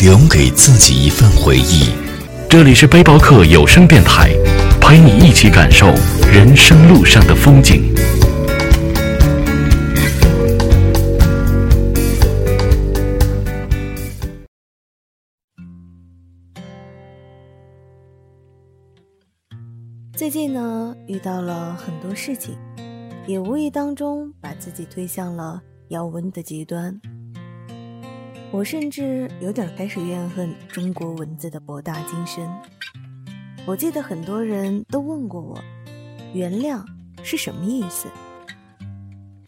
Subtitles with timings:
[0.00, 1.90] 留给自己一份回忆。
[2.48, 4.32] 这里是背包客有声电台，
[4.80, 5.86] 陪你一起感受
[6.32, 7.92] 人生路上的风景。
[20.16, 22.56] 最近呢，遇到了很多事情，
[23.26, 26.98] 也无意当中把自己推向了要文的极端。
[28.54, 32.48] 我甚至有点开始怨恨中国文字的博大精深。
[33.66, 35.58] 我记得很多人都问过我，
[36.32, 36.80] 原谅
[37.24, 38.06] 是什么意思？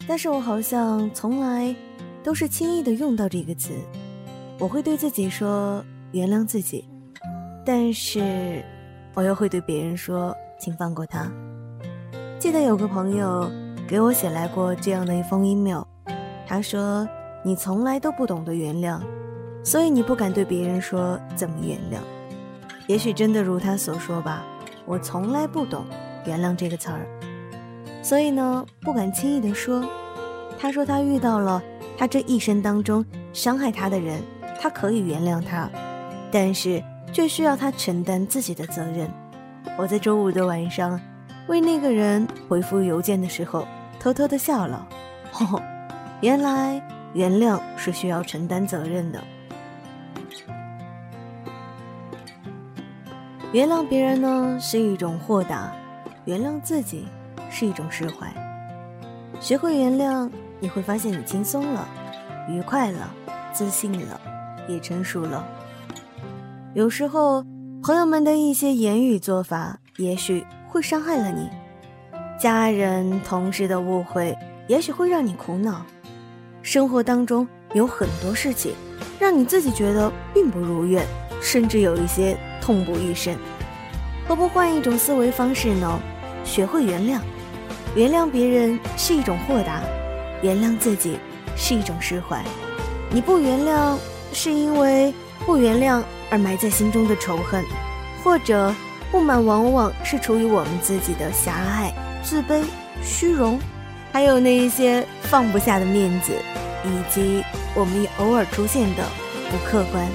[0.05, 1.73] 但是我好像从来
[2.21, 3.71] 都是轻易的用到这个词。
[4.59, 6.83] 我会对自己说原谅自己，
[7.65, 8.61] 但是
[9.13, 10.35] 我又会对别人说。
[10.59, 11.31] 请放过他。
[12.39, 13.47] 记得有个朋友
[13.87, 15.83] 给我写来过这样的一封 email，
[16.47, 17.07] 他说
[17.47, 18.99] ：“你从来都不懂得原谅，
[19.63, 22.01] 所以你不敢对别人说怎么原谅。
[22.87, 24.43] 也许真的如他所说吧，
[24.85, 25.85] 我从来不懂
[26.25, 27.07] 原谅这个词儿，
[28.03, 29.81] 所以呢，不敢轻易的说。
[30.59, 31.63] 他说他遇到了
[31.97, 34.21] 他这一生当中伤害他的人，
[34.59, 35.69] 他可以原谅他，
[36.29, 39.09] 但是却需要他承担自己的责任。”
[39.79, 40.99] 我在周五的晚上
[41.47, 43.65] 为那个人回复邮件的时候，
[44.01, 44.85] 偷偷的笑了。
[45.31, 45.61] 吼，
[46.19, 46.81] 原来
[47.17, 49.19] 原谅是需要承担责任的。
[53.51, 55.71] 原谅别人呢是一种豁达，
[56.25, 57.07] 原谅自己
[57.49, 58.31] 是一种释怀。
[59.39, 61.87] 学会原谅，你会发现你轻松了，
[62.47, 63.11] 愉快了，
[63.51, 64.21] 自信了，
[64.67, 65.43] 也成熟了。
[66.75, 67.43] 有时候。
[67.83, 71.47] 朋友们的一些言语做法，也许会伤害了你；
[72.37, 74.37] 家人、同事的误会，
[74.67, 75.85] 也许会让你苦恼。
[76.67, 78.73] 生活当中有很多事情，
[79.17, 81.01] 让你自己觉得并不如愿，
[81.41, 83.33] 甚至有一些痛不欲生。
[84.27, 85.97] 何不换一种思维方式呢？
[86.43, 87.21] 学会原谅，
[87.95, 89.81] 原谅别人是一种豁达，
[90.41, 91.17] 原谅自己
[91.55, 92.43] 是一种释怀。
[93.09, 93.95] 你不原谅，
[94.33, 95.13] 是因为
[95.45, 96.03] 不原谅。
[96.29, 97.63] 而埋在心中的仇恨，
[98.25, 98.75] 或者
[99.09, 102.61] 不满，往往是出于我们自己的狭隘、自卑、
[103.01, 103.57] 虚荣，
[104.17, 106.33] 还有那一些放不下的面子，
[106.83, 107.43] 以及
[107.75, 109.03] 我们偶尔出现的
[109.51, 110.07] 不客观。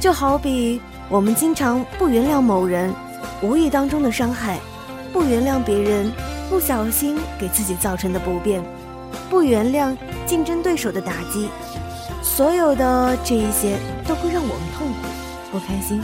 [0.00, 2.92] 就好比我们经常不原谅某人
[3.40, 4.58] 无意当中的伤害，
[5.12, 6.10] 不原谅别人
[6.50, 8.60] 不小心给自己造成的不便，
[9.30, 11.48] 不原谅竞争对手的打击。
[12.20, 13.78] 所有的这一些
[14.08, 16.02] 都会让我们痛苦、不开心，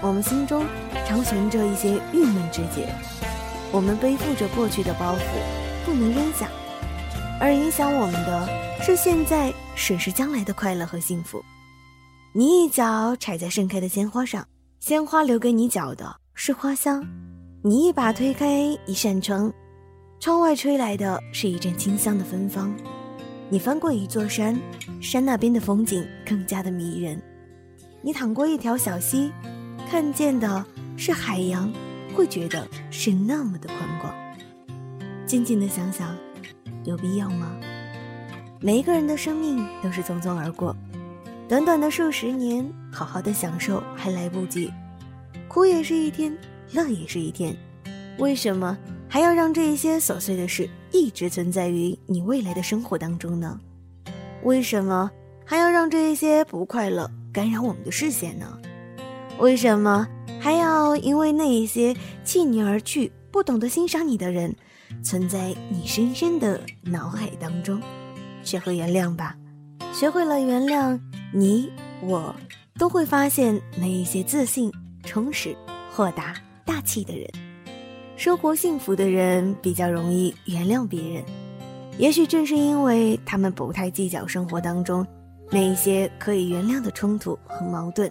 [0.00, 0.64] 我们心中
[1.06, 2.88] 常存着一些郁闷之结，
[3.70, 6.48] 我们背负着过去的包袱，不能扔下，
[7.40, 8.48] 而影响我们的
[8.82, 11.42] 是现在审视将来的快乐和幸福。
[12.32, 14.46] 你一脚踩在盛开的鲜花上，
[14.80, 17.00] 鲜花留给你脚的是花香；
[17.62, 19.52] 你一把推开一扇窗，
[20.18, 22.74] 窗外吹来的是一阵清香的芬芳。
[23.50, 24.58] 你翻过一座山，
[25.00, 27.20] 山那边的风景更加的迷人。
[28.00, 29.30] 你淌过一条小溪，
[29.88, 30.64] 看见的
[30.96, 31.70] 是海洋，
[32.14, 34.23] 会觉得是那么的宽广。
[35.34, 36.16] 静静的想想，
[36.84, 37.58] 有必要吗？
[38.60, 40.76] 每一个人的生命都是匆匆而过，
[41.48, 44.72] 短短的数十年，好好的享受还来不及。
[45.48, 46.32] 苦也是一天，
[46.70, 47.52] 乐也是一天，
[48.18, 48.78] 为什么？
[49.08, 53.58] 还要让这一些琐碎的事一直存在于你未来的生活当中呢？
[54.44, 55.10] 为什么
[55.44, 58.56] 还要让这一些不快乐干扰我们的视线呢？
[59.40, 60.06] 为什么
[60.38, 61.92] 还要因为那一些
[62.22, 64.54] 弃你而去、不懂得欣赏你的人，
[65.02, 67.80] 存在你深深的脑海当中？
[68.42, 69.36] 学会原谅吧，
[69.92, 71.00] 学会了原谅，
[71.32, 71.70] 你
[72.02, 72.34] 我
[72.78, 74.70] 都会发现那一些自信、
[75.02, 75.56] 充实、
[75.90, 77.28] 豁达、大气的人。
[78.16, 81.24] 生活幸福的人比较容易原谅别人，
[81.98, 85.06] 也许正是因为他们不太计较生活当中
[85.50, 88.10] 那一些可以原谅的冲突和矛盾，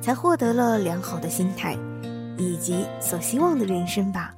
[0.00, 1.76] 才获得了良好的心态，
[2.38, 4.34] 以及所希望的人生吧。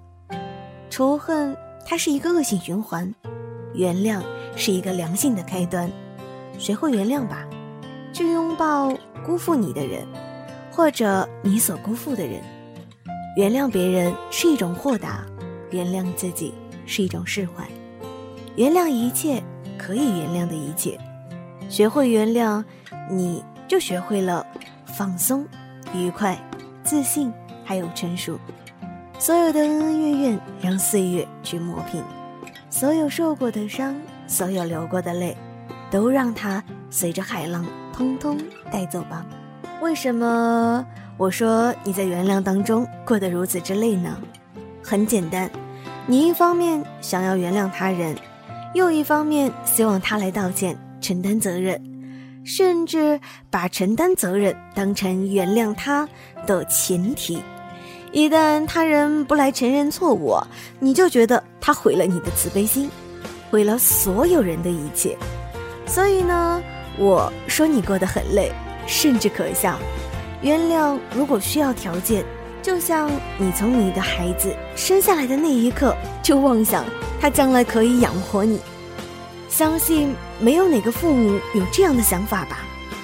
[0.89, 3.15] 仇恨它是一个恶性循环，
[3.75, 4.23] 原谅
[4.57, 5.91] 是一个良性的开端。
[6.59, 7.47] 学会原谅吧，
[8.13, 8.93] 去拥抱
[9.25, 10.07] 辜负你的人，
[10.71, 12.43] 或者你所辜负的人。
[13.37, 15.27] 原谅别人是一种豁达，
[15.71, 16.55] 原谅自己
[16.87, 17.67] 是一种释怀。
[18.57, 19.43] 原谅一切
[19.77, 20.99] 可以原谅的一切，
[21.69, 22.65] 学会原谅，
[23.11, 24.47] 你就学会了
[24.87, 25.45] 放松、
[25.93, 26.39] 愉快、
[26.85, 27.33] 自信，
[27.65, 28.39] 还有成熟。
[29.25, 32.03] 所有的恩恩怨怨，让岁月去磨平；
[32.69, 35.35] 所有受过的伤，所有流过的泪，
[35.91, 38.37] 都让它随着海浪通通
[38.71, 39.25] 带走吧。
[39.81, 40.87] 为什么
[41.17, 44.15] 我说你在原谅当中过得如此之累呢？
[44.83, 45.51] 很简单，
[46.07, 48.15] 你一方面想要原谅他人。
[48.75, 51.83] 又一方面希望他来道歉、承担责任，
[52.45, 53.19] 甚至
[53.49, 56.07] 把承担责任当成原谅他
[56.47, 57.43] 的前提。
[58.15, 60.39] 一旦他人不来承认错误，
[60.79, 62.89] 你就觉得他毁了你的慈悲心，
[63.51, 65.19] 毁了所有人的一切。
[65.85, 66.63] 所以呢，
[66.97, 68.53] 我说你过得很累，
[68.87, 69.77] 甚至可笑。
[70.43, 72.25] 原谅如果需要条件，
[72.63, 76.85] 就像你从你的孩子生下来的那一刻就妄想。
[77.21, 78.61] 他将来可以养活你，
[79.49, 82.59] 相信没有哪个父母有这样的想法吧。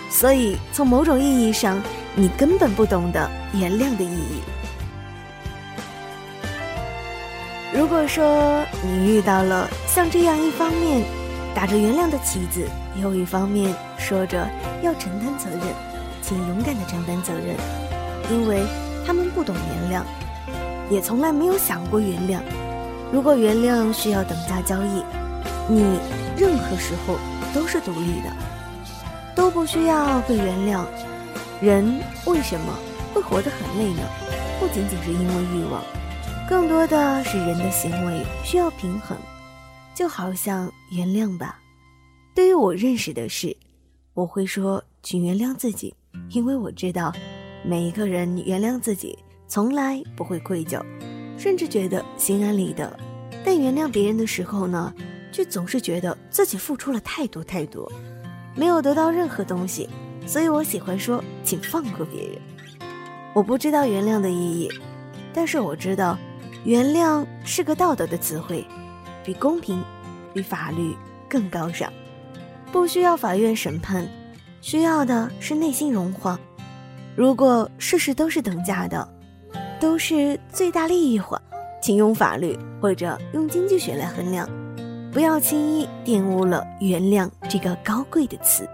[0.08, 1.82] 所以，从某种意义上，
[2.14, 4.40] 你根本不懂得原谅的意义。
[7.80, 11.02] 如果说你遇到了像这样一方面
[11.54, 12.68] 打着原谅的旗子，
[13.00, 14.46] 又一方面说着
[14.82, 15.60] 要承担责任，
[16.20, 17.56] 请勇敢的承担责任，
[18.30, 18.64] 因为
[19.06, 19.56] 他们不懂
[19.88, 20.04] 原谅，
[20.92, 22.40] 也从来没有想过原谅。
[23.10, 25.02] 如果原谅需要等价交易，
[25.66, 25.98] 你
[26.36, 27.16] 任何时候
[27.54, 28.30] 都是独立的，
[29.34, 30.84] 都不需要被原谅。
[31.62, 32.74] 人为什么
[33.14, 34.02] 会活得很累呢？
[34.60, 35.82] 不仅仅是因为欲望，
[36.50, 39.17] 更多的是人的行为需要平衡。
[39.94, 41.61] 就好像原谅吧，
[42.35, 43.56] 对于我认识的事，
[44.14, 45.94] 我会说请原谅自己，
[46.31, 47.12] 因为我知道
[47.64, 49.17] 每一个人原谅自己
[49.47, 50.82] 从来不会愧疚。
[51.38, 52.99] 甚至觉得心安理得，
[53.44, 54.93] 但原谅别人的时候呢，
[55.31, 57.91] 却总是觉得自己付出了太多太多，
[58.56, 59.88] 没有得到任何东西，
[60.26, 62.38] 所以我喜欢说，请放过别人。
[63.35, 64.69] 我不知道原谅的意义，
[65.32, 66.19] 但是我知道，
[66.64, 68.66] 原谅是个道德的词汇，
[69.24, 69.82] 比公平，
[70.32, 70.94] 比法律
[71.28, 71.90] 更高尚，
[72.70, 74.06] 不需要法院审判，
[74.60, 76.38] 需要的是内心融化。
[77.16, 79.08] 如果事事都是等价的。
[79.80, 81.40] 都是最大利益化，
[81.80, 84.46] 请用法律或者用经济学来衡量，
[85.10, 88.68] 不要轻易玷污了“原谅”这个高贵的词。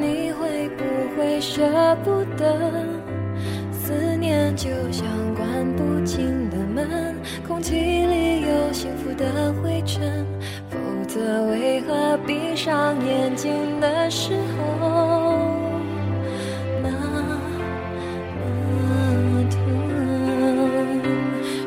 [0.00, 0.84] 你会不
[1.16, 1.62] 会舍
[2.04, 2.44] 不得？
[3.72, 5.46] 思念就像关
[5.76, 7.16] 不紧的门，
[7.46, 10.24] 空气里有幸福的灰尘，
[10.70, 15.70] 否则为何闭上眼睛的时候
[16.82, 16.88] 那
[18.38, 19.58] 么疼？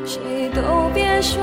[0.04, 1.20] 谁都别？
[1.22, 1.42] 说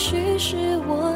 [0.00, 0.56] 许是
[0.88, 1.09] 我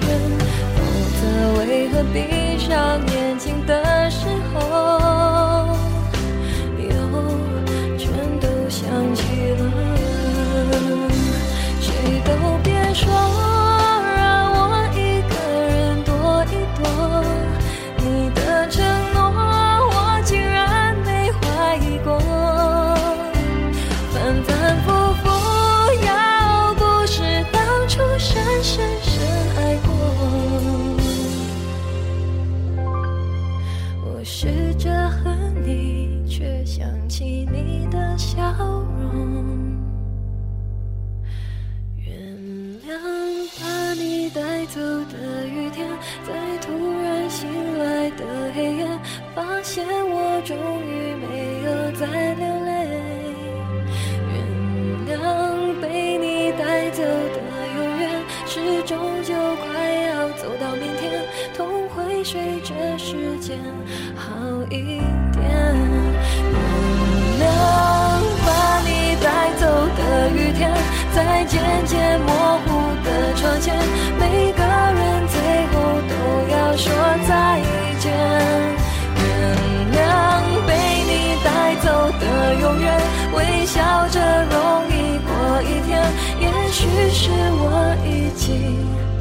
[0.00, 0.82] 否
[1.20, 5.11] 则为何闭上眼睛的时候
[50.44, 52.70] 终于没有再流泪。
[54.28, 54.34] 原
[55.08, 57.36] 谅被你带走的
[57.76, 58.10] 永远，
[58.46, 59.34] 是终究
[59.64, 59.68] 快
[60.08, 61.24] 要走到明天，
[61.56, 63.56] 痛会随着时间
[64.16, 64.30] 好
[64.68, 65.00] 一
[65.32, 65.42] 点。
[66.50, 67.42] 原谅
[68.44, 69.26] 把你带
[69.60, 70.72] 走的雨天，
[71.14, 72.70] 在渐渐模糊
[73.04, 73.74] 的窗前，
[82.22, 82.86] 的永远，
[83.34, 84.56] 微笑着容
[84.88, 86.00] 易过一天。
[86.40, 89.11] 也许是我已经。